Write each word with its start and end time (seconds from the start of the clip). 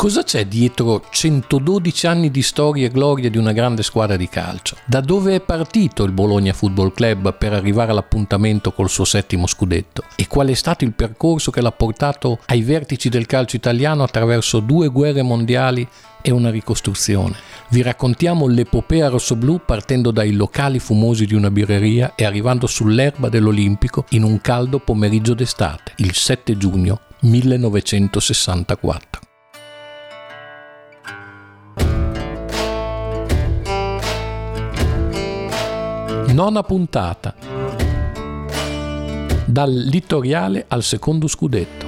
Cosa 0.00 0.22
c'è 0.22 0.46
dietro 0.46 1.04
112 1.10 2.06
anni 2.06 2.30
di 2.30 2.40
storia 2.40 2.86
e 2.86 2.90
gloria 2.90 3.28
di 3.28 3.36
una 3.36 3.52
grande 3.52 3.82
squadra 3.82 4.16
di 4.16 4.30
calcio? 4.30 4.78
Da 4.86 5.02
dove 5.02 5.34
è 5.34 5.42
partito 5.42 6.04
il 6.04 6.12
Bologna 6.12 6.54
Football 6.54 6.94
Club 6.94 7.36
per 7.36 7.52
arrivare 7.52 7.90
all'appuntamento 7.90 8.72
col 8.72 8.88
suo 8.88 9.04
settimo 9.04 9.46
scudetto? 9.46 10.04
E 10.16 10.26
qual 10.26 10.48
è 10.48 10.54
stato 10.54 10.84
il 10.84 10.94
percorso 10.94 11.50
che 11.50 11.60
l'ha 11.60 11.70
portato 11.70 12.38
ai 12.46 12.62
vertici 12.62 13.10
del 13.10 13.26
calcio 13.26 13.56
italiano 13.56 14.02
attraverso 14.02 14.60
due 14.60 14.88
guerre 14.88 15.20
mondiali 15.20 15.86
e 16.22 16.30
una 16.30 16.48
ricostruzione? 16.48 17.36
Vi 17.68 17.82
raccontiamo 17.82 18.46
l'epopea 18.46 19.08
rossoblù 19.08 19.60
partendo 19.66 20.12
dai 20.12 20.32
locali 20.32 20.78
fumosi 20.78 21.26
di 21.26 21.34
una 21.34 21.50
birreria 21.50 22.14
e 22.14 22.24
arrivando 22.24 22.66
sull'erba 22.66 23.28
dell'Olimpico 23.28 24.06
in 24.12 24.22
un 24.22 24.40
caldo 24.40 24.78
pomeriggio 24.78 25.34
d'estate, 25.34 25.92
il 25.96 26.14
7 26.14 26.56
giugno 26.56 27.00
1964. 27.20 29.09
Nona 36.32 36.62
puntata. 36.62 37.34
Dal 39.44 39.72
littoriale 39.72 40.64
al 40.68 40.84
secondo 40.84 41.26
scudetto. 41.26 41.86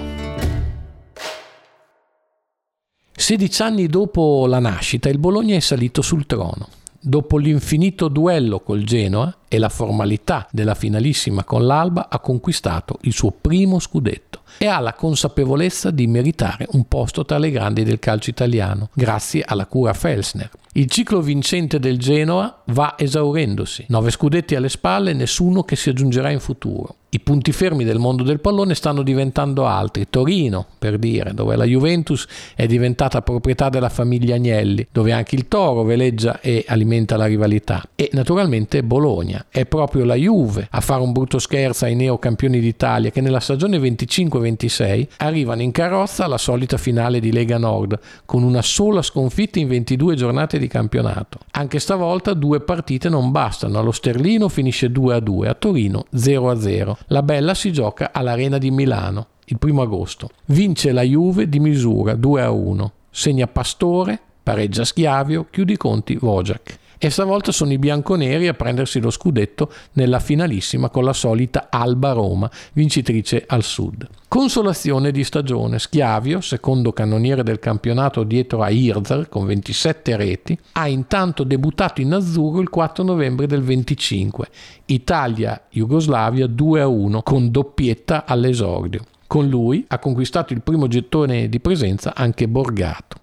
16 3.13 3.63
anni 3.63 3.87
dopo 3.87 4.47
la 4.47 4.59
nascita 4.59 5.09
il 5.09 5.19
Bologna 5.19 5.55
è 5.55 5.61
salito 5.61 6.03
sul 6.03 6.27
trono. 6.27 6.69
Dopo 6.99 7.37
l'infinito 7.37 8.09
duello 8.09 8.59
col 8.61 8.83
Genoa 8.83 9.33
e 9.53 9.59
la 9.59 9.69
formalità 9.69 10.49
della 10.51 10.75
finalissima 10.75 11.45
con 11.45 11.67
l'Alba 11.67 12.09
ha 12.09 12.21
conquistato 12.21 12.97
il 13.03 13.13
suo 13.13 13.35
primo 13.39 13.81
scudetto 13.81 14.41
e 14.57 14.67
ha 14.67 14.81
la 14.81 14.95
consapevolezza 14.95 15.91
di 15.91 16.07
meritare 16.07 16.67
un 16.71 16.89
posto 16.89 17.27
tra 17.27 17.37
le 17.37 17.51
grandi 17.51 17.85
del 17.85 17.99
calcio 17.99 18.31
italiano, 18.31 18.89
grazie 18.95 19.43
alla 19.45 19.67
cura 19.67 19.93
Felsner. 19.93 20.49
Il 20.75 20.89
ciclo 20.89 21.21
vincente 21.21 21.79
del 21.79 21.99
Genoa 21.99 22.63
va 22.69 22.95
esaurendosi. 22.97 23.85
Nove 23.89 24.11
scudetti 24.11 24.55
alle 24.55 24.71
spalle, 24.71 25.13
nessuno 25.13 25.65
che 25.65 25.77
si 25.77 25.91
aggiungerà 25.91 26.31
in 26.31 26.41
futuro. 26.41 26.97
I 27.11 27.21
punti 27.21 27.53
fermi 27.53 27.85
del 27.85 27.99
mondo 27.99 28.23
del 28.23 28.41
pallone 28.41 28.75
stanno 28.75 29.03
diventando 29.03 29.67
altri. 29.67 30.07
Torino, 30.09 30.65
per 30.79 30.97
dire, 30.97 31.35
dove 31.35 31.57
la 31.57 31.65
Juventus 31.65 32.27
è 32.55 32.65
diventata 32.65 33.21
proprietà 33.21 33.69
della 33.69 33.91
famiglia 33.91 34.37
Agnelli, 34.37 34.87
dove 34.91 35.13
anche 35.13 35.35
il 35.35 35.47
Toro 35.47 35.83
veleggia 35.83 36.41
e 36.41 36.65
alimenta 36.67 37.19
la 37.19 37.27
rivalità. 37.27 37.83
E 37.95 38.09
naturalmente 38.15 38.83
Bologna. 38.83 39.42
È 39.49 39.67
proprio 39.67 40.05
la 40.05 40.15
Juve 40.15 40.69
a 40.71 40.81
fare 40.81 41.03
un 41.03 41.13
brutto 41.13 41.39
scherzo 41.39 41.85
ai 41.85 41.95
neocampioni 41.95 42.61
d'Italia 42.61 43.11
che 43.11 43.21
nella 43.21 43.41
stagione 43.41 43.79
25-26 43.79 45.09
arrivano 45.19 45.63
in 45.63 45.71
carrozza 45.71 46.25
alla 46.25 46.39
solita 46.39 46.77
finale 46.77 47.21
di 47.21 47.33
Lega 47.33 47.59
Nord, 47.59 47.99
con 48.25 48.43
una 48.43 48.63
sola 48.63 49.03
sconfitta 49.03 49.59
in 49.59 49.69
22 49.69 50.15
giornate 50.15 50.59
di 50.59 50.69
campionato. 50.69 51.39
Anche 51.53 51.79
stavolta 51.79 52.35
due 52.35 52.61
partite 52.61 53.09
non 53.09 53.31
bastano. 53.31 53.79
Allo 53.79 53.93
Sterlino 53.93 54.49
finisce 54.49 54.89
2-2, 54.89 55.49
a 55.49 55.55
Torino 55.55 56.07
0-0. 56.15 56.95
La 57.07 57.23
Bella 57.23 57.55
si 57.55 57.73
gioca 57.73 58.11
all'Arena 58.13 58.59
di 58.59 58.71
Milano 58.71 59.27
il 59.47 59.59
primo 59.59 59.83
agosto. 59.83 60.31
Vince 60.47 60.93
la 60.93 61.03
Juve 61.03 61.49
di 61.49 61.61
misura 61.61 62.15
2 62.15 62.43
a 62.43 62.51
1. 62.51 62.93
Segna 63.11 63.47
Pastore, 63.47 64.19
pareggia 64.43 64.85
Schiavio, 64.85 65.47
chiude 65.51 65.75
i 65.75 65.77
conti 65.77 66.17
Wojak 66.21 66.81
e 67.05 67.11
stavolta 67.11 67.51
sono 67.51 67.73
i 67.73 67.81
bianconeri 67.81 68.47
a 68.47 68.55
prendersi 68.55 69.01
lo 69.01 69.11
scudetto 69.11 69.73
nella 69.95 70.21
finalissima 70.21 70.89
con 70.89 71.03
la 71.03 71.13
solita 71.13 71.67
Alba 71.69 72.13
Roma, 72.13 72.49
vincitrice 72.75 73.43
al 73.45 73.65
sud. 73.65 74.07
Consolazione 74.29 75.11
di 75.11 75.25
stagione, 75.25 75.81
Schiavio, 75.81 76.41
secondo 76.41 76.93
cannoniere 76.93 77.43
del 77.43 77.59
campionato 77.59 78.23
dietro 78.23 78.63
a 78.63 78.71
Irzar 78.71 79.29
con 79.29 79.47
27 79.47 80.15
reti, 80.17 80.57
ha 80.75 80.87
intanto 80.87 81.43
debuttato 81.43 82.01
in 82.01 82.13
azzurro 82.13 82.61
il 82.61 82.71
4 82.71 83.03
novembre 83.03 83.49
del 83.49 83.63
25, 83.63 84.49
Italia-Jugoslavia 84.85 86.47
2-1 86.47 87.21
con 87.25 87.51
doppietta 87.51 88.27
all'esordio. 88.27 89.03
Con 89.27 89.49
lui 89.49 89.85
ha 89.89 89.99
conquistato 89.99 90.53
il 90.53 90.63
primo 90.63 90.87
gettone 90.87 91.49
di 91.49 91.59
presenza 91.59 92.15
anche 92.15 92.47
Borgato. 92.47 93.22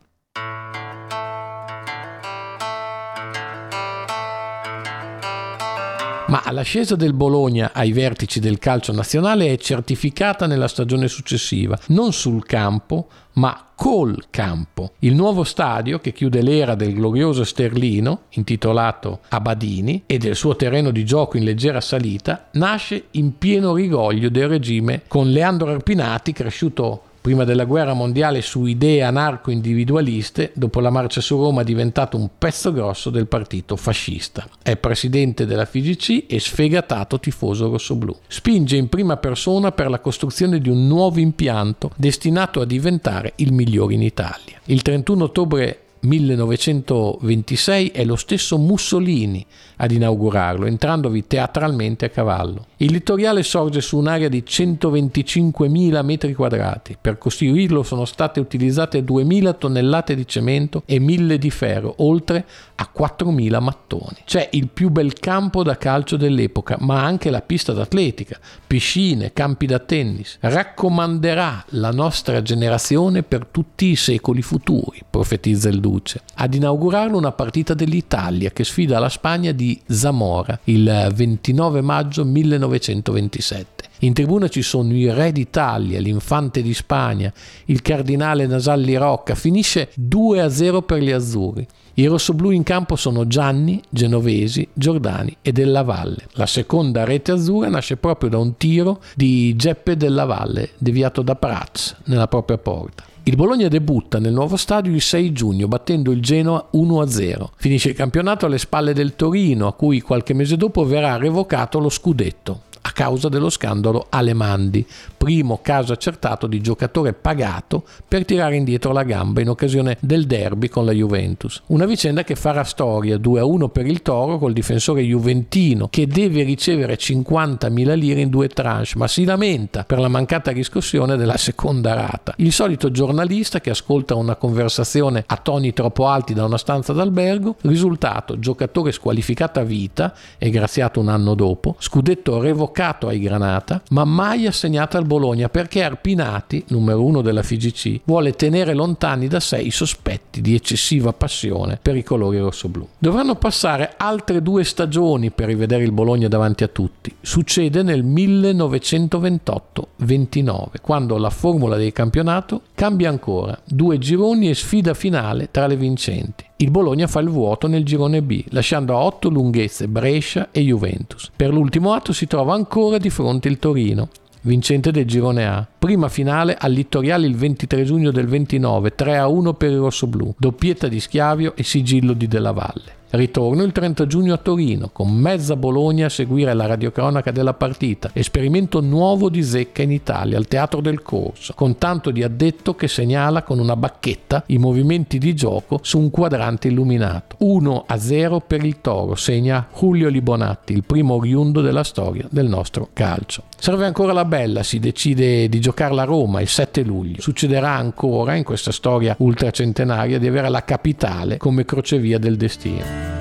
Ma 6.29 6.43
l'ascesa 6.51 6.95
del 6.95 7.13
Bologna 7.13 7.71
ai 7.73 7.91
vertici 7.91 8.39
del 8.39 8.59
calcio 8.59 8.91
nazionale 8.91 9.51
è 9.51 9.57
certificata 9.57 10.45
nella 10.45 10.67
stagione 10.67 11.07
successiva, 11.07 11.75
non 11.87 12.13
sul 12.13 12.45
campo, 12.45 13.07
ma 13.33 13.69
col 13.73 14.25
campo. 14.29 14.91
Il 14.99 15.15
nuovo 15.15 15.43
stadio, 15.43 15.97
che 15.97 16.13
chiude 16.13 16.43
l'era 16.43 16.75
del 16.75 16.93
glorioso 16.93 17.43
Sterlino, 17.43 18.25
intitolato 18.31 19.21
Abadini, 19.29 20.03
e 20.05 20.19
del 20.19 20.35
suo 20.35 20.55
terreno 20.55 20.91
di 20.91 21.03
gioco 21.03 21.37
in 21.37 21.45
leggera 21.45 21.81
salita, 21.81 22.49
nasce 22.53 23.05
in 23.11 23.39
pieno 23.39 23.73
rigoglio 23.73 24.29
del 24.29 24.49
regime 24.49 25.01
con 25.07 25.31
Leandro 25.31 25.71
Arpinati, 25.71 26.31
cresciuto 26.31 27.03
prima 27.21 27.43
della 27.43 27.65
guerra 27.65 27.93
mondiale 27.93 28.41
su 28.41 28.65
idee 28.65 29.03
anarco-individualiste, 29.03 30.51
dopo 30.55 30.79
la 30.79 30.89
marcia 30.89 31.21
su 31.21 31.37
Roma 31.37 31.61
è 31.61 31.65
diventato 31.65 32.17
un 32.17 32.29
pezzo 32.37 32.71
grosso 32.71 33.09
del 33.09 33.27
partito 33.27 33.75
fascista. 33.75 34.47
È 34.61 34.75
presidente 34.77 35.45
della 35.45 35.65
FIGC 35.65 36.25
e 36.27 36.39
sfegatato 36.39 37.19
tifoso 37.19 37.69
rossoblù. 37.69 38.15
Spinge 38.27 38.77
in 38.77 38.89
prima 38.89 39.17
persona 39.17 39.71
per 39.71 39.89
la 39.89 39.99
costruzione 39.99 40.59
di 40.59 40.69
un 40.69 40.87
nuovo 40.87 41.19
impianto 41.19 41.91
destinato 41.95 42.61
a 42.61 42.65
diventare 42.65 43.33
il 43.37 43.51
migliore 43.51 43.93
in 43.93 44.01
Italia. 44.01 44.59
Il 44.65 44.81
31 44.81 45.23
ottobre 45.23 45.79
1926 46.01 47.89
è 47.89 48.05
lo 48.05 48.15
stesso 48.15 48.57
Mussolini 48.57 49.45
ad 49.77 49.91
inaugurarlo, 49.91 50.65
entrandovi 50.65 51.27
teatralmente 51.27 52.05
a 52.05 52.09
cavallo. 52.09 52.65
Il 52.77 52.91
littoriale 52.91 53.43
sorge 53.43 53.81
su 53.81 53.97
un'area 53.97 54.29
di 54.29 54.43
125.000 54.45 56.03
metri 56.03 56.33
quadrati. 56.33 56.97
Per 56.99 57.17
costruirlo 57.17 57.83
sono 57.83 58.05
state 58.05 58.39
utilizzate 58.39 59.03
2.000 59.03 59.57
tonnellate 59.57 60.15
di 60.15 60.27
cemento 60.27 60.83
e 60.85 60.99
1.000 60.99 61.35
di 61.35 61.49
ferro, 61.49 61.95
oltre 61.97 62.45
a 62.75 62.89
4.000 62.95 63.61
mattoni. 63.61 64.17
C'è 64.25 64.49
il 64.53 64.69
più 64.69 64.89
bel 64.89 65.13
campo 65.13 65.63
da 65.63 65.77
calcio 65.77 66.17
dell'epoca, 66.17 66.77
ma 66.79 67.03
anche 67.03 67.29
la 67.29 67.41
pista 67.41 67.73
d'atletica, 67.73 68.37
piscine, 68.65 69.33
campi 69.33 69.65
da 69.65 69.79
tennis. 69.79 70.37
Raccomanderà 70.39 71.65
la 71.69 71.91
nostra 71.91 72.41
generazione 72.41 73.23
per 73.23 73.45
tutti 73.45 73.87
i 73.87 73.95
secoli 73.95 74.41
futuri, 74.41 75.03
profetizza 75.09 75.69
il 75.69 75.79
Duce. 75.89 76.21
Ad 76.35 76.53
inaugurarlo 76.53 77.17
una 77.17 77.31
partita 77.31 77.73
dell'Italia 77.73 78.51
che 78.51 78.63
sfida 78.63 78.99
la 78.99 79.09
Spagna 79.09 79.51
di 79.51 79.79
Zamora 79.87 80.59
il 80.65 81.11
29 81.13 81.81
maggio 81.81 82.23
1927. 82.23 83.87
In 84.01 84.13
tribuna 84.13 84.47
ci 84.47 84.61
sono 84.61 84.93
il 84.93 85.13
re 85.13 85.31
d'Italia, 85.31 85.99
l'infante 85.99 86.61
di 86.61 86.73
Spagna, 86.73 87.33
il 87.65 87.81
cardinale 87.81 88.45
Nasalli 88.45 88.95
Rocca. 88.95 89.35
Finisce 89.35 89.89
2-0 89.99 90.83
per 90.83 90.99
gli 90.99 91.11
azzurri. 91.11 91.67
I 91.95 92.05
rossoblù 92.05 92.51
in 92.51 92.63
campo 92.63 92.95
sono 92.95 93.27
Gianni, 93.27 93.81
Genovesi, 93.89 94.65
Giordani 94.71 95.35
e 95.41 95.51
Della 95.51 95.81
Valle. 95.81 96.27
La 96.33 96.45
seconda 96.45 97.03
rete 97.03 97.33
azzurra 97.33 97.67
nasce 97.67 97.97
proprio 97.97 98.29
da 98.29 98.37
un 98.37 98.55
tiro 98.55 99.01
di 99.15 99.53
Geppe 99.57 99.97
Della 99.97 100.23
Valle, 100.23 100.69
deviato 100.77 101.21
da 101.21 101.35
Prats 101.35 101.97
nella 102.05 102.27
propria 102.27 102.57
porta. 102.57 103.03
Il 103.23 103.35
Bologna 103.35 103.67
debutta 103.67 104.17
nel 104.17 104.33
nuovo 104.33 104.55
stadio 104.55 104.93
il 104.93 105.01
6 105.01 105.31
giugno 105.31 105.67
battendo 105.67 106.11
il 106.11 106.21
Genoa 106.21 106.69
1-0. 106.73 107.45
Finisce 107.55 107.89
il 107.89 107.95
campionato 107.95 108.45
alle 108.45 108.57
spalle 108.57 108.93
del 108.93 109.15
Torino, 109.15 109.67
a 109.67 109.73
cui 109.73 110.01
qualche 110.01 110.33
mese 110.33 110.57
dopo 110.57 110.83
verrà 110.85 111.17
revocato 111.17 111.79
lo 111.79 111.89
scudetto 111.89 112.67
a 112.81 112.91
causa 112.91 113.29
dello 113.29 113.49
scandalo 113.49 114.07
Alemandi, 114.09 114.85
primo 115.17 115.59
caso 115.61 115.93
accertato 115.93 116.47
di 116.47 116.61
giocatore 116.61 117.13
pagato 117.13 117.83
per 118.07 118.25
tirare 118.25 118.55
indietro 118.55 118.91
la 118.91 119.03
gamba 119.03 119.41
in 119.41 119.49
occasione 119.49 119.97
del 119.99 120.25
derby 120.25 120.69
con 120.69 120.85
la 120.85 120.91
Juventus. 120.91 121.61
Una 121.67 121.85
vicenda 121.85 122.23
che 122.23 122.35
farà 122.35 122.63
storia 122.63 123.17
2-1 123.17 123.69
per 123.69 123.85
il 123.85 124.01
Toro 124.01 124.37
col 124.37 124.53
difensore 124.53 125.01
juventino 125.03 125.87
che 125.89 126.07
deve 126.07 126.43
ricevere 126.43 126.97
50.000 126.97 127.95
lire 127.95 128.21
in 128.21 128.29
due 128.29 128.47
tranche, 128.47 128.93
ma 128.95 129.07
si 129.07 129.25
lamenta 129.25 129.83
per 129.83 129.99
la 129.99 130.07
mancata 130.07 130.51
riscossione 130.51 131.17
della 131.17 131.37
seconda 131.37 131.93
rata. 131.93 132.33
Il 132.37 132.51
solito 132.51 132.91
giornalista 132.91 133.59
che 133.59 133.71
ascolta 133.71 134.15
una 134.15 134.35
conversazione 134.35 135.23
a 135.27 135.37
toni 135.37 135.73
troppo 135.73 136.07
alti 136.07 136.33
da 136.33 136.45
una 136.45 136.57
stanza 136.57 136.93
d'albergo, 136.93 137.57
risultato 137.61 138.39
giocatore 138.39 138.91
squalificato 138.91 139.59
a 139.59 139.63
vita 139.63 140.13
e 140.37 140.49
graziato 140.49 140.99
un 140.99 141.09
anno 141.09 141.33
dopo, 141.35 141.75
scudetto 141.77 142.39
revocato 142.39 142.77
giocato 142.79 143.09
ai 143.09 143.19
Granata, 143.19 143.83
ma 143.89 144.05
mai 144.05 144.47
assegnata 144.47 144.97
al 144.97 145.05
Bologna 145.05 145.49
perché 145.49 145.83
Arpinati, 145.83 146.63
numero 146.69 147.03
uno 147.03 147.21
della 147.21 147.43
FIGC, 147.43 148.03
vuole 148.05 148.31
tenere 148.31 148.73
lontani 148.73 149.27
da 149.27 149.41
sé 149.41 149.57
i 149.57 149.69
sospetti 149.69 150.39
di 150.39 150.55
eccessiva 150.55 151.11
passione 151.11 151.77
per 151.81 151.97
i 151.97 152.03
colori 152.03 152.39
rossoblù. 152.39 152.87
Dovranno 152.97 153.35
passare 153.35 153.95
altre 153.97 154.41
due 154.41 154.63
stagioni 154.63 155.29
per 155.29 155.47
rivedere 155.47 155.83
il 155.83 155.91
Bologna 155.91 156.29
davanti 156.29 156.63
a 156.63 156.69
tutti. 156.69 157.13
Succede 157.19 157.83
nel 157.83 158.05
1928-29, 158.05 160.65
quando 160.81 161.17
la 161.17 161.29
formula 161.29 161.75
del 161.75 161.91
campionato 161.91 162.61
cambia 162.79 163.09
ancora. 163.09 163.59
Due 163.65 163.97
gironi 163.97 164.47
e 164.47 164.53
sfida 164.55 164.93
finale 164.93 165.49
tra 165.51 165.67
le 165.67 165.75
vincenti. 165.75 166.45
Il 166.55 166.71
Bologna 166.71 167.07
fa 167.07 167.19
il 167.19 167.27
vuoto 167.27 167.67
nel 167.67 167.83
girone 167.83 168.21
B, 168.21 168.45
lasciando 168.51 168.95
a 168.95 169.01
otto 169.01 169.27
lunghezze 169.27 169.89
Brescia 169.89 170.47
e 170.49 170.61
Juventus. 170.61 171.29
Per 171.35 171.51
l'ultimo 171.51 171.91
atto 171.91 172.13
si 172.13 172.25
trova 172.25 172.53
ancora 172.53 172.97
di 172.97 173.09
fronte 173.09 173.49
il 173.49 173.59
Torino, 173.59 174.07
vincente 174.43 174.91
del 174.91 175.03
girone 175.03 175.45
A. 175.45 175.67
Prima 175.77 176.07
finale 176.07 176.55
al 176.57 176.71
Littoriale 176.71 177.27
il 177.27 177.35
23 177.35 177.83
giugno 177.83 178.11
del 178.11 178.27
29, 178.27 178.95
3 178.95 179.17
a 179.17 179.27
1 179.27 179.53
per 179.55 179.71
il 179.71 179.79
rossoblù, 179.79 180.33
doppietta 180.37 180.87
di 180.87 181.01
Schiavio 181.01 181.57
e 181.57 181.63
sigillo 181.63 182.13
di 182.13 182.29
Della 182.29 182.53
Valle. 182.53 182.98
Ritorno 183.11 183.63
il 183.63 183.71
30 183.71 184.05
giugno 184.05 184.35
a 184.35 184.37
Torino, 184.37 184.89
con 184.93 185.11
mezza 185.11 185.55
Bologna 185.55 186.05
a 186.05 186.09
seguire 186.09 186.53
la 186.53 186.67
radiocronaca 186.67 187.31
della 187.31 187.55
partita. 187.55 188.11
Esperimento 188.13 188.81
nuovo 188.81 189.29
di 189.29 189.41
Zecca 189.41 189.81
in 189.81 189.91
Italia, 189.91 190.37
al 190.37 190.47
Teatro 190.47 190.79
del 190.79 191.01
Corso, 191.01 191.53
con 191.55 191.79
tanto 191.79 192.11
di 192.11 192.21
addetto 192.21 192.75
che 192.75 192.87
segnala 192.87 193.41
con 193.41 193.57
una 193.57 193.75
bacchetta 193.75 194.43
i 194.47 194.59
movimenti 194.59 195.17
di 195.17 195.33
gioco 195.33 195.79
su 195.81 195.97
un 195.97 196.11
quadrante 196.11 196.67
illuminato. 196.67 197.35
1 197.39 197.85
a 197.87 197.97
0 197.97 198.41
per 198.41 198.63
il 198.63 198.79
Toro, 198.79 199.15
segna 199.15 199.67
Julio 199.75 200.09
Libonatti, 200.09 200.73
il 200.73 200.83
primo 200.83 201.15
oriundo 201.15 201.61
della 201.61 201.83
storia 201.83 202.27
del 202.29 202.47
nostro 202.47 202.89
calcio. 202.93 203.48
Serve 203.61 203.85
ancora 203.85 204.13
la 204.13 204.23
bella, 204.23 204.63
si 204.63 204.79
decide 204.79 205.49
di 205.49 205.59
giocarla 205.59 206.03
a 206.03 206.05
Roma 206.05 206.39
il 206.39 206.47
7 206.47 206.81
luglio. 206.81 207.21
Succederà 207.21 207.75
ancora 207.75 208.35
in 208.35 208.45
questa 208.45 208.71
storia 208.71 209.15
ultracentenaria 209.19 210.17
di 210.17 210.27
avere 210.27 210.49
la 210.49 210.63
capitale 210.63 211.35
come 211.37 211.65
crocevia 211.65 212.17
del 212.17 212.37
destino. 212.37 213.18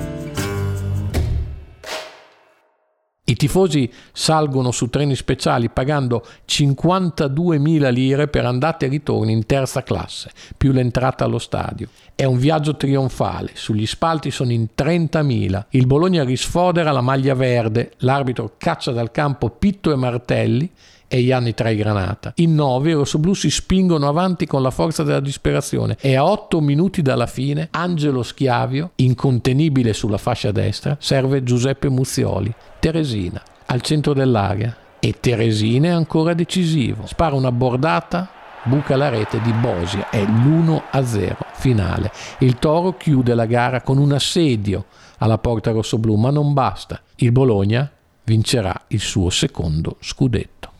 I 3.29 3.35
tifosi 3.35 3.87
salgono 4.11 4.71
su 4.71 4.89
treni 4.89 5.15
speciali 5.15 5.69
pagando 5.69 6.25
52.000 6.47 7.91
lire 7.91 8.27
per 8.27 8.43
andate 8.43 8.87
e 8.87 8.89
ritorni 8.89 9.33
in 9.33 9.45
terza 9.45 9.83
classe, 9.83 10.31
più 10.57 10.71
l'entrata 10.71 11.25
allo 11.25 11.37
stadio. 11.37 11.89
È 12.15 12.23
un 12.23 12.39
viaggio 12.39 12.75
trionfale, 12.75 13.51
sugli 13.53 13.85
spalti 13.85 14.31
sono 14.31 14.51
in 14.51 14.69
30.000. 14.75 15.65
Il 15.69 15.85
Bologna 15.85 16.23
risfodera 16.23 16.91
la 16.91 17.01
maglia 17.01 17.35
verde, 17.35 17.91
l'arbitro 17.97 18.55
caccia 18.57 18.91
dal 18.91 19.11
campo 19.11 19.51
Pitto 19.51 19.91
e 19.91 19.95
Martelli 19.95 20.71
e 21.07 21.21
gli 21.21 21.31
anni 21.31 21.53
tra 21.53 21.69
i 21.69 21.75
Granata. 21.75 22.33
In 22.37 22.55
nove 22.55 22.89
i 22.89 22.93
rossoblù 22.93 23.35
si 23.35 23.51
spingono 23.51 24.07
avanti 24.07 24.47
con 24.47 24.63
la 24.63 24.71
forza 24.71 25.03
della 25.03 25.19
disperazione 25.19 25.97
e 26.01 26.15
a 26.15 26.25
otto 26.25 26.61
minuti 26.61 27.03
dalla 27.03 27.27
fine 27.27 27.67
Angelo 27.69 28.23
Schiavio, 28.23 28.91
incontenibile 28.95 29.93
sulla 29.93 30.17
fascia 30.17 30.51
destra, 30.51 30.97
serve 30.99 31.43
Giuseppe 31.43 31.89
Muzzioli, 31.89 32.53
Teresina, 32.79 33.41
al 33.65 33.81
centro 33.81 34.13
dell'area 34.13 34.73
e 34.99 35.19
Teresina 35.19 35.89
è 35.89 35.91
ancora 35.91 36.33
decisivo. 36.33 37.05
Spara 37.05 37.35
una 37.35 37.51
bordata 37.51 38.29
buca 38.63 38.95
la 38.95 39.09
rete 39.09 39.41
di 39.41 39.51
Bosia, 39.51 40.09
è 40.09 40.23
l'1-0 40.23 41.35
finale. 41.53 42.11
Il 42.39 42.57
Toro 42.57 42.95
chiude 42.95 43.33
la 43.33 43.45
gara 43.45 43.81
con 43.81 43.97
un 43.97 44.13
assedio 44.13 44.85
alla 45.17 45.37
porta 45.37 45.71
rossoblù, 45.71 46.15
ma 46.15 46.29
non 46.29 46.53
basta. 46.53 47.01
Il 47.15 47.33
Bologna 47.33 47.89
vincerà 48.23 48.83
il 48.87 49.01
suo 49.01 49.29
secondo 49.29 49.97
scudetto. 49.99 50.71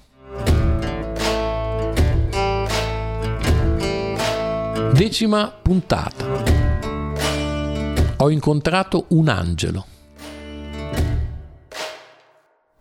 Decima 4.94 5.54
puntata. 5.62 6.26
Ho 8.18 8.30
incontrato 8.30 9.06
un 9.10 9.28
angelo. 9.28 9.86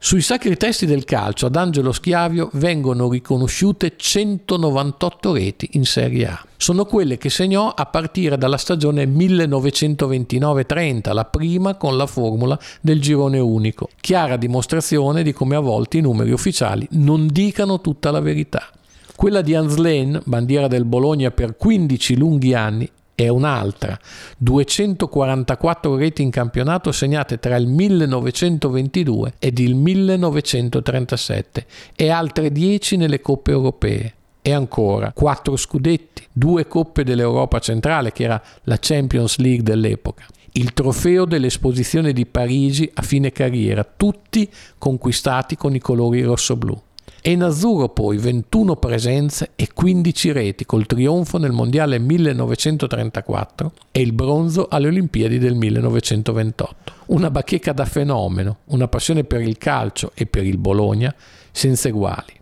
Sui 0.00 0.22
sacri 0.22 0.56
testi 0.56 0.86
del 0.86 1.02
calcio 1.02 1.46
ad 1.46 1.56
Angelo 1.56 1.90
Schiavio 1.90 2.50
vengono 2.52 3.10
riconosciute 3.10 3.94
198 3.96 5.32
reti 5.32 5.70
in 5.72 5.84
Serie 5.84 6.28
A. 6.28 6.40
Sono 6.56 6.84
quelle 6.84 7.18
che 7.18 7.30
segnò 7.30 7.70
a 7.70 7.84
partire 7.86 8.38
dalla 8.38 8.58
stagione 8.58 9.06
1929-30, 9.06 11.12
la 11.12 11.24
prima 11.24 11.74
con 11.74 11.96
la 11.96 12.06
formula 12.06 12.56
del 12.80 13.00
girone 13.00 13.40
unico. 13.40 13.88
Chiara 14.00 14.36
dimostrazione 14.36 15.24
di 15.24 15.32
come 15.32 15.56
a 15.56 15.60
volte 15.60 15.98
i 15.98 16.00
numeri 16.00 16.30
ufficiali 16.30 16.86
non 16.92 17.26
dicano 17.26 17.80
tutta 17.80 18.12
la 18.12 18.20
verità. 18.20 18.70
Quella 19.16 19.42
di 19.42 19.56
Hans 19.56 19.78
Lehn, 19.78 20.20
bandiera 20.24 20.68
del 20.68 20.84
Bologna 20.84 21.32
per 21.32 21.56
15 21.56 22.16
lunghi 22.16 22.54
anni, 22.54 22.88
è 23.18 23.26
un'altra. 23.26 23.98
244 24.36 25.96
reti 25.96 26.22
in 26.22 26.30
campionato 26.30 26.92
segnate 26.92 27.40
tra 27.40 27.56
il 27.56 27.66
1922 27.66 29.32
ed 29.40 29.58
il 29.58 29.74
1937 29.74 31.66
e 31.96 32.10
altre 32.10 32.52
10 32.52 32.96
nelle 32.96 33.20
coppe 33.20 33.50
europee. 33.50 34.14
E 34.40 34.52
ancora 34.52 35.10
4 35.12 35.56
scudetti, 35.56 36.28
2 36.32 36.68
coppe 36.68 37.02
dell'Europa 37.02 37.58
centrale, 37.58 38.12
che 38.12 38.22
era 38.22 38.40
la 38.62 38.76
Champions 38.78 39.38
League 39.38 39.64
dell'epoca. 39.64 40.24
Il 40.52 40.72
trofeo 40.72 41.24
dell'esposizione 41.24 42.12
di 42.12 42.24
Parigi 42.24 42.88
a 42.94 43.02
fine 43.02 43.32
carriera, 43.32 43.84
tutti 43.84 44.48
conquistati 44.78 45.56
con 45.56 45.74
i 45.74 45.80
colori 45.80 46.22
rosso-blu. 46.22 46.80
E 47.20 47.32
in 47.32 47.42
azzurro 47.42 47.88
poi 47.88 48.16
21 48.16 48.76
presenze 48.76 49.50
e 49.56 49.68
15 49.74 50.32
reti 50.32 50.64
col 50.64 50.86
trionfo 50.86 51.38
nel 51.38 51.52
Mondiale 51.52 51.98
1934 51.98 53.72
e 53.90 54.00
il 54.00 54.12
bronzo 54.12 54.68
alle 54.70 54.88
Olimpiadi 54.88 55.38
del 55.38 55.54
1928. 55.54 56.92
Una 57.06 57.30
bacheca 57.30 57.72
da 57.72 57.84
fenomeno, 57.84 58.58
una 58.66 58.88
passione 58.88 59.24
per 59.24 59.40
il 59.40 59.58
calcio 59.58 60.12
e 60.14 60.26
per 60.26 60.46
il 60.46 60.58
Bologna 60.58 61.14
senza 61.50 61.88
uguali. 61.88 62.37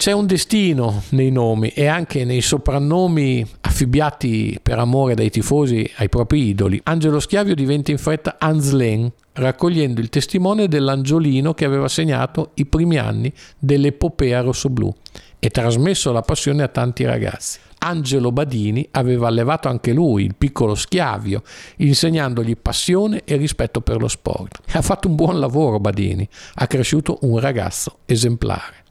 C'è 0.00 0.12
un 0.12 0.24
destino 0.24 1.02
nei 1.10 1.30
nomi 1.30 1.68
e 1.68 1.86
anche 1.86 2.24
nei 2.24 2.40
soprannomi 2.40 3.46
affibbiati 3.60 4.58
per 4.62 4.78
amore 4.78 5.12
dai 5.14 5.28
tifosi 5.28 5.86
ai 5.96 6.08
propri 6.08 6.48
idoli. 6.48 6.80
Angelo 6.84 7.20
Schiavio 7.20 7.54
diventa 7.54 7.90
in 7.90 7.98
fretta 7.98 8.36
Anslen, 8.38 9.12
raccogliendo 9.34 10.00
il 10.00 10.08
testimone 10.08 10.68
dell'angiolino 10.68 11.52
che 11.52 11.66
aveva 11.66 11.86
segnato 11.86 12.52
i 12.54 12.64
primi 12.64 12.96
anni 12.96 13.30
dell'epopea 13.58 14.40
rossoblù 14.40 14.90
e 15.38 15.50
trasmesso 15.50 16.12
la 16.12 16.22
passione 16.22 16.62
a 16.62 16.68
tanti 16.68 17.04
ragazzi. 17.04 17.58
Angelo 17.80 18.32
Badini 18.32 18.88
aveva 18.92 19.28
allevato 19.28 19.68
anche 19.68 19.92
lui, 19.92 20.24
il 20.24 20.34
piccolo 20.34 20.74
Schiavio, 20.76 21.42
insegnandogli 21.76 22.56
passione 22.56 23.20
e 23.26 23.36
rispetto 23.36 23.82
per 23.82 24.00
lo 24.00 24.08
sport. 24.08 24.60
Ha 24.72 24.80
fatto 24.80 25.08
un 25.08 25.14
buon 25.14 25.38
lavoro 25.38 25.78
Badini, 25.78 26.26
ha 26.54 26.66
cresciuto 26.66 27.18
un 27.20 27.38
ragazzo 27.38 27.98
esemplare. 28.06 28.88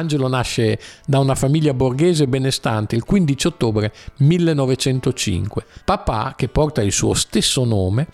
Angelo 0.00 0.28
nasce 0.28 0.78
da 1.06 1.18
una 1.18 1.34
famiglia 1.34 1.74
borghese 1.74 2.26
benestante 2.26 2.96
il 2.96 3.04
15 3.04 3.46
ottobre 3.46 3.92
1905. 4.16 5.64
Papà, 5.84 6.34
che 6.36 6.48
porta 6.48 6.82
il 6.82 6.92
suo 6.92 7.14
stesso 7.14 7.64
nome, 7.64 8.08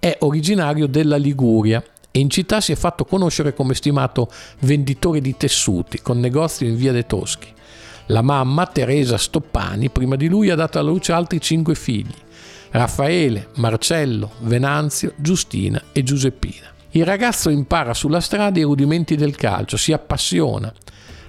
è 0.00 0.16
originario 0.20 0.86
della 0.86 1.16
Liguria 1.16 1.82
e 2.10 2.18
in 2.18 2.28
città 2.28 2.60
si 2.60 2.72
è 2.72 2.74
fatto 2.74 3.04
conoscere 3.04 3.54
come 3.54 3.74
stimato 3.74 4.30
venditore 4.60 5.20
di 5.20 5.36
tessuti 5.36 6.00
con 6.00 6.18
negozio 6.18 6.66
in 6.66 6.76
via 6.76 6.92
De 6.92 7.06
Toschi. 7.06 7.52
La 8.06 8.22
mamma, 8.22 8.66
Teresa 8.66 9.16
Stoppani, 9.16 9.90
prima 9.90 10.16
di 10.16 10.28
lui 10.28 10.50
ha 10.50 10.54
dato 10.54 10.78
alla 10.78 10.90
luce 10.90 11.12
altri 11.12 11.40
cinque 11.40 11.74
figli, 11.74 12.14
Raffaele, 12.70 13.48
Marcello, 13.56 14.32
Venanzio, 14.40 15.12
Giustina 15.16 15.82
e 15.92 16.02
Giuseppina. 16.02 16.66
Il 16.92 17.04
ragazzo 17.04 17.50
impara 17.50 17.92
sulla 17.92 18.20
strada 18.20 18.58
i 18.58 18.62
rudimenti 18.62 19.14
del 19.14 19.36
calcio, 19.36 19.76
si 19.76 19.92
appassiona 19.92 20.72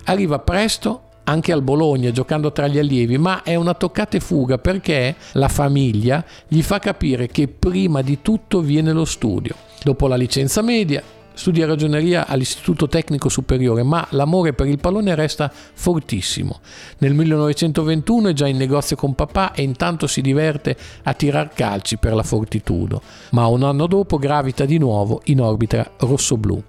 arriva 0.06 0.40
presto 0.40 1.04
anche 1.24 1.52
al 1.52 1.62
Bologna 1.62 2.12
giocando 2.12 2.52
tra 2.52 2.68
gli 2.68 2.80
allievi, 2.80 3.18
ma 3.18 3.44
è 3.44 3.56
una 3.56 3.76
toccata 3.76 4.18
e 4.18 4.20
fuga 4.20 4.58
perché 4.58 5.16
la 5.34 5.48
famiglia 5.48 6.26
gli 6.48 6.62
fa 6.64 6.80
capire 6.80 7.28
che 7.28 7.48
prima 7.48 8.02
di 8.02 8.22
tutto 8.22 8.62
viene 8.62 8.92
lo 8.92 9.06
studio. 9.06 9.56
Dopo 9.84 10.08
la 10.08 10.16
licenza 10.16 10.62
media 10.62 11.04
studia 11.40 11.66
ragioneria 11.66 12.28
all'Istituto 12.28 12.90
Tecnico 12.90 13.30
Superiore, 13.30 13.82
ma 13.82 14.06
l'amore 14.12 14.52
per 14.52 14.68
il 14.68 14.78
pallone 14.78 15.16
resta 15.16 15.50
fortissimo. 15.50 16.60
Nel 16.98 17.14
1921 17.14 18.28
è 18.28 18.34
già 18.34 18.46
in 18.46 18.58
negozio 18.58 18.98
con 18.98 19.16
papà 19.16 19.54
e 19.54 19.62
intanto 19.62 20.06
si 20.06 20.20
diverte 20.20 20.76
a 21.04 21.14
tirar 21.14 21.54
calci 21.54 21.98
per 21.98 22.14
la 22.14 22.24
Fortitudo, 22.24 23.02
ma 23.32 23.48
un 23.48 23.64
anno 23.64 23.88
dopo 23.88 24.18
gravita 24.18 24.66
di 24.66 24.78
nuovo 24.78 25.22
in 25.26 25.40
orbita 25.40 25.90
rosso-blu. 25.98 26.62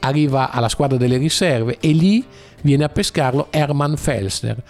Arriva 0.00 0.50
alla 0.50 0.68
squadra 0.68 0.96
delle 0.96 1.16
riserve 1.16 1.78
e 1.80 1.92
lì 1.92 2.24
viene 2.62 2.84
a 2.84 2.88
pescarlo 2.88 3.48
Hermann 3.50 3.94
Felsner. 3.94 4.62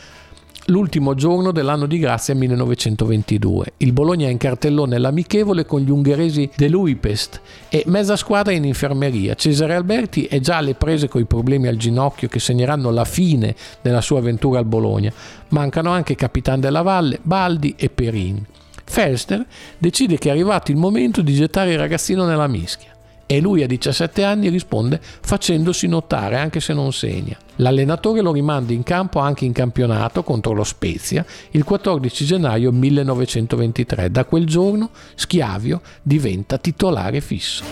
l'ultimo 0.69 1.15
giorno 1.15 1.51
dell'anno 1.51 1.87
di 1.87 1.99
grazia 1.99 2.35
1922. 2.35 3.73
Il 3.79 3.95
Bologna 3.95 4.27
è 4.27 4.31
in 4.31 4.37
cartellone 4.37 4.99
l'amichevole 4.99 5.65
con 5.65 5.81
gli 5.81 5.91
ungheresi 5.91 6.51
dell'Uipest 6.55 7.41
e 7.71 7.85
mezza 7.87 8.17
squadra 8.17 8.53
in 8.53 8.65
infermeria. 8.65 9.35
Cesare 9.35 9.75
Alberti 9.75 10.25
è 10.25 10.41
già 10.41 10.59
alle 10.59 10.75
prese 10.75 11.09
con 11.09 11.23
i 11.23 11.25
problemi 11.25 11.69
al 11.69 11.77
ginocchio 11.77 12.29
che 12.29 12.39
segneranno 12.39 12.91
la 12.91 13.07
fine 13.07 13.55
della 13.81 14.03
sua 14.03 14.19
avventura 14.19 14.59
al 14.59 14.67
Bologna. 14.67 15.11
Mancano 15.49 15.91
anche 15.91 16.15
Capitan 16.15 16.61
della 16.61 16.83
Valle, 16.83 17.19
Baldi 17.23 17.75
e 17.79 17.89
Perin. 17.89 18.45
Felster 18.85 19.47
decide 19.79 20.19
che 20.19 20.29
è 20.29 20.33
arrivato 20.33 20.71
il 20.71 20.77
momento 20.77 21.23
di 21.23 21.33
gettare 21.35 21.73
il 21.73 21.79
ragazzino 21.79 22.27
nella 22.27 22.47
mischia 22.47 22.97
e 23.31 23.41
lui 23.41 23.63
a 23.63 23.67
17 23.67 24.25
anni 24.25 24.49
risponde 24.49 24.99
facendosi 25.03 25.87
notare 25.87 26.39
anche 26.39 26.61
se 26.61 26.73
non 26.73 26.95
segna. 26.95 27.37
L'allenatore 27.57 28.23
lo 28.23 28.33
rimanda 28.33 28.73
in 28.73 28.83
campo 28.83 29.19
anche 29.19 29.45
in 29.45 29.53
campionato 29.53 30.23
contro 30.23 30.55
lo 30.55 30.65
Spezia 30.65 31.27
il 31.51 31.63
14 31.63 32.25
gennaio 32.25 32.73
1923. 32.73 34.11
Da 34.11 34.25
quel 34.25 34.47
giorno 34.47 34.89
Schiavio 35.15 35.83
diventa 36.01 36.57
titolare 36.57 37.21
fisso. 37.21 37.65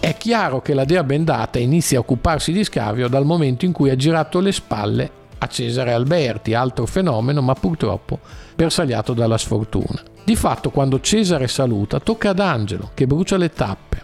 È 0.00 0.16
chiaro 0.16 0.62
che 0.62 0.72
la 0.72 0.86
dea 0.86 1.04
bendata 1.04 1.58
inizia 1.58 1.98
a 1.98 2.00
occuparsi 2.00 2.52
di 2.52 2.64
Scavio 2.64 3.06
dal 3.08 3.26
momento 3.26 3.66
in 3.66 3.72
cui 3.72 3.90
ha 3.90 3.96
girato 3.96 4.40
le 4.40 4.50
spalle 4.50 5.10
a 5.36 5.46
Cesare 5.46 5.92
Alberti, 5.92 6.54
altro 6.54 6.86
fenomeno 6.86 7.42
ma 7.42 7.52
purtroppo 7.52 8.18
bersagliato 8.54 9.12
dalla 9.12 9.36
sfortuna. 9.36 10.11
Di 10.24 10.36
fatto 10.36 10.70
quando 10.70 11.00
Cesare 11.00 11.48
saluta 11.48 11.98
tocca 11.98 12.30
ad 12.30 12.38
Angelo 12.38 12.90
che 12.94 13.08
brucia 13.08 13.36
le 13.36 13.50
tappe. 13.50 14.00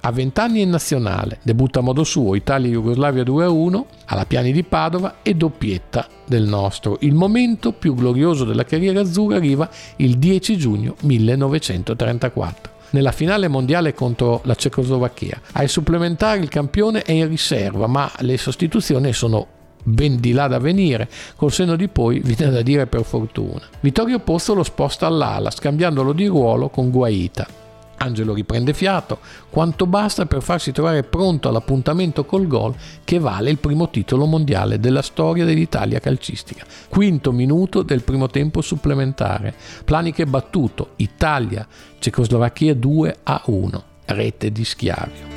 A 0.00 0.10
20 0.10 0.40
anni 0.40 0.60
in 0.60 0.68
nazionale, 0.68 1.38
debutta 1.42 1.78
a 1.78 1.82
modo 1.82 2.04
suo 2.04 2.34
Italia-Jugoslavia 2.34 3.22
2-1 3.22 3.84
alla 4.04 4.26
Piani 4.26 4.52
di 4.52 4.62
Padova 4.62 5.16
e 5.22 5.34
doppietta 5.34 6.06
del 6.26 6.42
nostro. 6.42 6.98
Il 7.00 7.14
momento 7.14 7.72
più 7.72 7.94
glorioso 7.94 8.44
della 8.44 8.64
carriera 8.64 9.00
azzurra 9.00 9.36
arriva 9.36 9.70
il 9.96 10.18
10 10.18 10.58
giugno 10.58 10.96
1934 11.00 12.72
nella 12.90 13.12
finale 13.12 13.48
mondiale 13.48 13.94
contro 13.94 14.40
la 14.44 14.54
Cecoslovacchia. 14.54 15.40
Ai 15.52 15.68
supplementari 15.68 16.42
il 16.42 16.48
campione 16.48 17.02
è 17.02 17.12
in 17.12 17.28
riserva, 17.28 17.86
ma 17.86 18.10
le 18.18 18.36
sostituzioni 18.36 19.12
sono 19.12 19.46
ben 19.84 20.18
di 20.18 20.32
là 20.32 20.48
da 20.48 20.58
venire, 20.58 21.08
col 21.36 21.52
senno 21.52 21.76
di 21.76 21.88
poi 21.88 22.20
viene 22.20 22.50
da 22.50 22.62
dire 22.62 22.86
per 22.86 23.04
fortuna. 23.04 23.62
Vittorio 23.80 24.18
Pozzo 24.18 24.54
lo 24.54 24.64
sposta 24.64 25.06
all'ala, 25.06 25.50
scambiandolo 25.50 26.12
di 26.12 26.26
ruolo 26.26 26.68
con 26.68 26.90
Guaita. 26.90 27.62
Angelo 27.96 28.34
riprende 28.34 28.74
fiato, 28.74 29.18
quanto 29.48 29.86
basta 29.86 30.26
per 30.26 30.42
farsi 30.42 30.72
trovare 30.72 31.04
pronto 31.04 31.48
all'appuntamento 31.48 32.24
col 32.24 32.46
gol 32.46 32.74
che 33.04 33.18
vale 33.18 33.50
il 33.50 33.58
primo 33.58 33.88
titolo 33.88 34.26
mondiale 34.26 34.78
della 34.78 35.02
storia 35.02 35.44
dell'Italia 35.44 36.00
calcistica. 36.00 36.64
Quinto 36.88 37.32
minuto 37.32 37.82
del 37.82 38.02
primo 38.02 38.28
tempo 38.28 38.60
supplementare. 38.60 39.54
Planiche 39.84 40.26
battuto, 40.26 40.90
Italia, 40.96 41.66
Cecoslovacchia 41.98 42.74
2 42.74 43.16
a 43.22 43.42
1, 43.46 43.84
rete 44.06 44.52
di 44.52 44.64
Schiavio. 44.64 45.33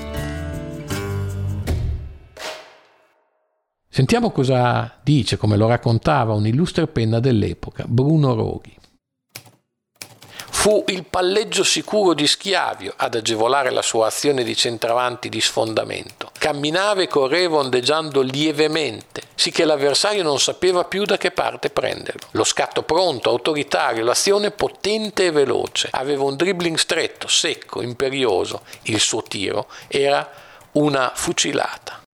Sentiamo 3.98 4.30
cosa 4.30 5.00
dice, 5.02 5.38
come 5.38 5.58
lo 5.58 5.66
raccontava 5.66 6.36
un 6.36 6.46
illustre 6.46 6.86
penna 6.86 7.20
dell'epoca, 7.20 7.84
Bruno 7.88 8.36
Roghi. 8.36 8.78
Fu 10.52 10.84
il 10.90 11.04
palleggio 11.04 11.64
sicuro 11.64 12.14
di 12.14 12.28
Schiavio 12.28 12.94
ad 12.96 13.16
agevolare 13.16 13.72
la 13.72 13.82
sua 13.82 14.06
azione 14.06 14.44
di 14.44 14.56
centravanti 14.56 15.30
di 15.30 15.42
sfondamento. 15.42 16.30
Camminava 16.38 17.02
e 17.02 17.08
correva 17.08 17.58
ondeggiando 17.58 18.22
lievemente, 18.22 19.24
sì 19.34 19.50
che 19.50 19.66
l'avversario 19.66 20.22
non 20.22 20.40
sapeva 20.40 20.84
più 20.84 21.04
da 21.04 21.18
che 21.18 21.32
parte 21.32 21.72
prenderlo. 21.72 22.28
Lo 22.34 22.44
scatto 22.44 22.84
pronto, 22.84 23.32
autoritario, 23.32 24.04
l'azione 24.04 24.52
potente 24.52 25.26
e 25.26 25.32
veloce. 25.32 25.88
Aveva 25.94 26.22
un 26.22 26.36
dribbling 26.36 26.78
stretto, 26.78 27.28
secco, 27.28 27.82
imperioso. 27.82 28.62
Il 28.84 29.00
suo 29.00 29.24
tiro 29.24 29.68
era 29.88 30.30
una 30.74 31.12
fucilata. 31.16 32.06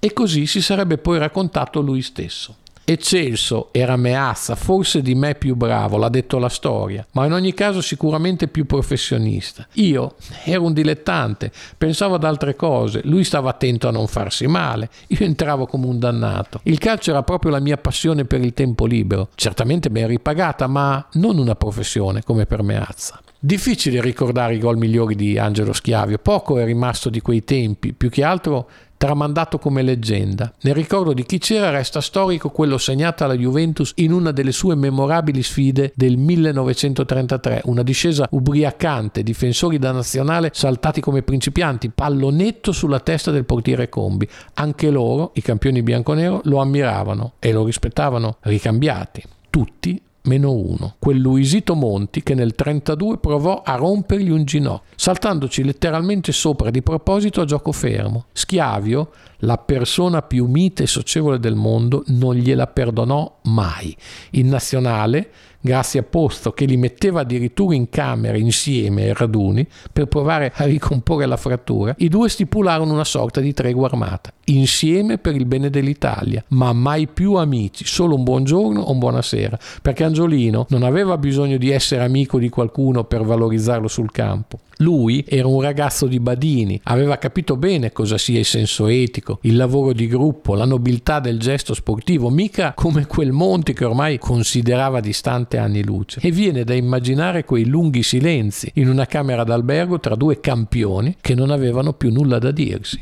E 0.00 0.12
così 0.12 0.46
si 0.46 0.62
sarebbe 0.62 0.98
poi 0.98 1.18
raccontato 1.18 1.80
lui 1.80 2.02
stesso. 2.02 2.56
Eccelso 2.90 3.68
era 3.72 3.96
Meazza, 3.96 4.54
forse 4.54 5.02
di 5.02 5.14
me 5.14 5.34
più 5.34 5.54
bravo, 5.56 5.98
l'ha 5.98 6.08
detto 6.08 6.38
la 6.38 6.48
storia, 6.48 7.06
ma 7.10 7.26
in 7.26 7.32
ogni 7.32 7.52
caso 7.52 7.82
sicuramente 7.82 8.48
più 8.48 8.64
professionista. 8.64 9.66
Io 9.74 10.14
ero 10.44 10.62
un 10.62 10.72
dilettante, 10.72 11.52
pensavo 11.76 12.14
ad 12.14 12.24
altre 12.24 12.56
cose, 12.56 13.02
lui 13.04 13.24
stava 13.24 13.50
attento 13.50 13.88
a 13.88 13.90
non 13.90 14.06
farsi 14.06 14.46
male, 14.46 14.88
io 15.08 15.26
entravo 15.26 15.66
come 15.66 15.84
un 15.84 15.98
dannato. 15.98 16.60
Il 16.62 16.78
calcio 16.78 17.10
era 17.10 17.22
proprio 17.22 17.50
la 17.50 17.60
mia 17.60 17.76
passione 17.76 18.24
per 18.24 18.40
il 18.40 18.54
tempo 18.54 18.86
libero, 18.86 19.28
certamente 19.34 19.90
ben 19.90 20.06
ripagata, 20.06 20.66
ma 20.66 21.06
non 21.14 21.36
una 21.36 21.56
professione 21.56 22.22
come 22.22 22.46
per 22.46 22.62
Meazza. 22.62 23.20
Difficile 23.40 24.00
ricordare 24.00 24.56
i 24.56 24.58
gol 24.58 24.78
migliori 24.78 25.14
di 25.14 25.38
Angelo 25.38 25.72
Schiavio, 25.72 26.18
poco 26.18 26.58
è 26.58 26.64
rimasto 26.64 27.08
di 27.08 27.20
quei 27.20 27.44
tempi, 27.44 27.92
più 27.92 28.10
che 28.10 28.24
altro 28.24 28.68
tramandato 28.96 29.60
come 29.60 29.82
leggenda. 29.82 30.52
Nel 30.62 30.74
ricordo 30.74 31.12
di 31.12 31.24
chi 31.24 31.38
c'era 31.38 31.70
resta 31.70 32.00
storico 32.00 32.50
quello 32.50 32.78
segnato 32.78 33.22
alla 33.22 33.36
Juventus 33.36 33.92
in 33.98 34.10
una 34.10 34.32
delle 34.32 34.50
sue 34.50 34.74
memorabili 34.74 35.40
sfide 35.44 35.92
del 35.94 36.16
1933, 36.16 37.62
una 37.66 37.84
discesa 37.84 38.26
ubriacante, 38.28 39.22
difensori 39.22 39.78
da 39.78 39.92
nazionale 39.92 40.50
saltati 40.52 41.00
come 41.00 41.22
principianti, 41.22 41.90
pallonetto 41.90 42.72
sulla 42.72 42.98
testa 42.98 43.30
del 43.30 43.44
portiere 43.44 43.88
Combi. 43.88 44.28
Anche 44.54 44.90
loro, 44.90 45.30
i 45.34 45.42
campioni 45.42 45.84
bianconero, 45.84 46.40
lo 46.46 46.58
ammiravano 46.58 47.34
e 47.38 47.52
lo 47.52 47.64
rispettavano 47.64 48.38
ricambiati. 48.40 49.22
Tutti 49.48 50.02
meno 50.22 50.52
uno, 50.52 50.94
quel 50.98 51.18
Luisito 51.18 51.74
Monti 51.74 52.22
che 52.22 52.34
nel 52.34 52.54
32 52.54 53.18
provò 53.18 53.62
a 53.64 53.74
rompergli 53.74 54.30
un 54.30 54.44
ginocchio, 54.44 54.86
saltandoci 54.96 55.64
letteralmente 55.64 56.32
sopra 56.32 56.70
di 56.70 56.82
proposito 56.82 57.40
a 57.40 57.44
gioco 57.44 57.72
fermo. 57.72 58.26
Schiavio, 58.32 59.10
la 59.42 59.58
persona 59.58 60.22
più 60.22 60.46
mite 60.46 60.84
e 60.84 60.86
socievole 60.86 61.38
del 61.38 61.54
mondo, 61.54 62.02
non 62.08 62.34
gliela 62.34 62.66
perdonò 62.66 63.38
mai. 63.44 63.94
In 64.32 64.48
nazionale 64.48 65.30
grazie 65.60 66.00
a 66.00 66.04
Posto 66.04 66.52
che 66.52 66.64
li 66.64 66.76
metteva 66.76 67.20
addirittura 67.20 67.74
in 67.74 67.88
camera 67.88 68.36
insieme 68.36 69.02
ai 69.02 69.14
raduni 69.14 69.66
per 69.92 70.06
provare 70.06 70.52
a 70.54 70.64
ricomporre 70.64 71.26
la 71.26 71.36
frattura, 71.36 71.94
i 71.98 72.08
due 72.08 72.28
stipularono 72.28 72.92
una 72.92 73.04
sorta 73.04 73.40
di 73.40 73.52
tregua 73.52 73.86
armata, 73.86 74.32
insieme 74.44 75.18
per 75.18 75.34
il 75.34 75.46
bene 75.46 75.68
dell'Italia, 75.68 76.44
ma 76.48 76.72
mai 76.72 77.08
più 77.08 77.34
amici, 77.34 77.84
solo 77.84 78.14
un 78.14 78.22
buongiorno 78.22 78.80
o 78.80 78.92
un 78.92 78.98
buonasera, 78.98 79.58
perché 79.82 80.04
Angiolino 80.04 80.66
non 80.70 80.84
aveva 80.84 81.18
bisogno 81.18 81.56
di 81.56 81.70
essere 81.70 82.04
amico 82.04 82.38
di 82.38 82.48
qualcuno 82.48 83.04
per 83.04 83.22
valorizzarlo 83.22 83.88
sul 83.88 84.12
campo. 84.12 84.60
Lui 84.80 85.24
era 85.26 85.48
un 85.48 85.60
ragazzo 85.60 86.06
di 86.06 86.20
Badini, 86.20 86.80
aveva 86.84 87.18
capito 87.18 87.56
bene 87.56 87.90
cosa 87.90 88.16
sia 88.16 88.38
il 88.38 88.44
senso 88.44 88.86
etico, 88.86 89.27
il 89.42 89.56
lavoro 89.56 89.92
di 89.92 90.06
gruppo, 90.06 90.54
la 90.54 90.64
nobiltà 90.64 91.20
del 91.20 91.38
gesto 91.38 91.74
sportivo, 91.74 92.30
mica 92.30 92.72
come 92.74 93.06
quel 93.06 93.32
Monti 93.32 93.72
che 93.72 93.84
ormai 93.84 94.18
considerava 94.18 95.00
distante 95.00 95.58
anni 95.58 95.84
luce. 95.84 96.20
E 96.22 96.30
viene 96.30 96.64
da 96.64 96.74
immaginare 96.74 97.44
quei 97.44 97.66
lunghi 97.66 98.02
silenzi 98.02 98.70
in 98.74 98.88
una 98.88 99.06
camera 99.06 99.44
d'albergo 99.44 100.00
tra 100.00 100.14
due 100.14 100.40
campioni 100.40 101.16
che 101.20 101.34
non 101.34 101.50
avevano 101.50 101.92
più 101.92 102.10
nulla 102.12 102.38
da 102.38 102.50
dirsi. 102.50 103.00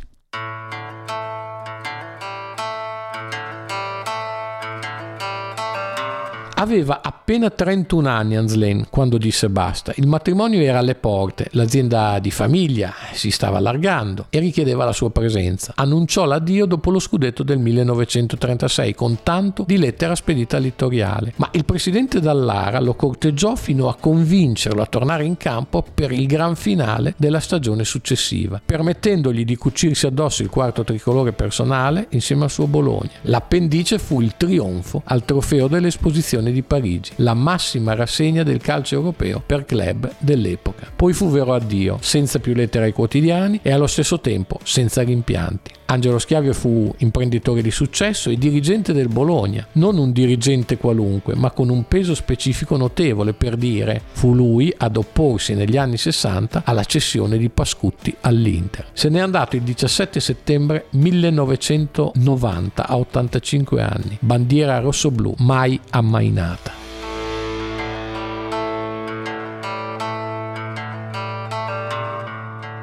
Aveva 6.59 7.03
appena 7.03 7.51
31 7.51 8.09
anni 8.09 8.35
Anslane 8.35 8.87
quando 8.89 9.19
disse 9.19 9.51
basta. 9.51 9.93
Il 9.97 10.07
matrimonio 10.07 10.59
era 10.63 10.79
alle 10.79 10.95
porte, 10.95 11.49
l'azienda 11.51 12.19
di 12.19 12.31
famiglia 12.31 12.95
si 13.13 13.31
stava 13.31 13.59
allargando 13.59 14.27
e 14.31 14.39
richiedeva 14.39 14.87
la 14.87 14.93
sua 14.93 15.11
presenza. 15.11 15.75
Annunciò 15.77 16.25
l'addio 16.25 16.65
dopo 16.65 16.91
lo 16.91 16.99
scudetto 16.99 17.43
del 17.43 17.59
1936 17.59 18.95
con 18.95 19.19
tanto 19.23 19.65
di 19.67 19.77
lettera 19.77 20.15
spedita 20.15 20.57
all'ittoriale. 20.57 21.35
Ma 21.37 21.51
il 21.53 21.67
presidente 21.67 22.21
Dallara 22.21 22.81
lo 22.81 22.95
corteggiò 22.95 23.55
fino 23.55 23.91
a 23.91 23.97
convincerlo 23.97 24.81
a 24.81 24.87
tornare 24.87 25.25
in 25.25 25.37
campo 25.37 25.85
per 25.93 26.11
il 26.11 26.27
gran 26.27 26.57
finale 26.57 27.13
della 27.19 27.41
stagione 27.41 27.85
successiva, 27.85 28.63
permettendogli 28.65 29.45
di 29.45 29.57
cucirsi 29.57 30.07
addosso 30.07 30.41
il 30.41 30.49
quarto 30.49 30.85
tricolore 30.85 31.33
personale 31.33 32.07
insieme 32.13 32.45
al 32.45 32.51
suo 32.51 32.67
Bologna. 32.67 33.11
L'appendice 33.23 33.99
fu 33.99 34.23
il 34.23 34.39
trionfo 34.39 35.03
al 35.05 35.27
trofeo 35.27 35.69
dell'esposizione 35.69 36.45
Internazionale 36.47 36.53
di 36.53 36.63
Parigi, 36.63 37.13
la 37.17 37.35
massima 37.35 37.95
rassegna 37.95 38.43
del 38.43 38.61
calcio 38.61 38.95
europeo 38.95 39.43
per 39.45 39.65
club 39.65 40.13
dell'epoca. 40.19 40.91
Poi 40.95 41.13
fu 41.13 41.29
vero 41.31 41.55
addio, 41.55 41.99
senza 42.01 42.39
più 42.39 42.55
lettere 42.55 42.87
ai 42.87 42.93
quotidiani 42.93 43.61
e 43.63 43.73
allo 43.73 43.87
stesso 43.87 44.21
tempo 44.21 44.59
senza 44.63 45.03
rimpianti. 45.03 45.73
Angelo 45.89 46.19
Schiavio 46.19 46.53
fu 46.53 46.93
imprenditore 46.99 47.63
di 47.63 47.71
successo 47.71 48.29
e 48.29 48.37
dirigente 48.37 48.93
del 48.93 49.09
Bologna, 49.09 49.67
non 49.73 49.99
un 49.99 50.11
dirigente 50.11 50.79
qualunque, 50.79 51.37
ma 51.37 51.53
con 51.53 51.69
un 51.69 51.87
peso 51.87 52.15
specifico 52.15 52.77
notevole 52.77 53.35
per 53.35 53.57
dire 53.57 54.03
fu 54.13 54.35
lui 54.35 54.73
ad 54.77 54.97
opporsi 54.97 55.55
negli 55.55 55.77
anni 55.77 55.97
60 55.97 56.63
alla 56.65 56.83
cessione 56.83 57.39
di 57.39 57.49
Pascutti 57.51 58.15
all'Inter. 58.23 58.87
Se 58.93 59.09
n'è 59.09 59.21
andato 59.21 59.55
il 59.55 59.63
17 59.63 60.19
settembre 60.19 60.87
1990 60.91 62.89
a 62.89 62.99
85 62.99 63.83
anni, 63.83 64.19
bandiera 64.21 64.81
rossoblù 64.81 65.35
mai 65.39 65.79
ammainata. 65.91 66.36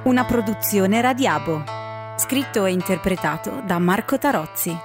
Una 0.05 0.25
produzione 0.25 1.01
Radiabo. 1.01 1.63
Scritto 2.17 2.65
e 2.65 2.72
interpretato 2.72 3.62
da 3.65 3.77
Marco 3.77 4.17
Tarozzi. 4.17 4.75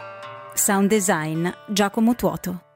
Sound 0.52 0.88
design 0.88 1.48
Giacomo 1.66 2.14
Tuoto. 2.14 2.67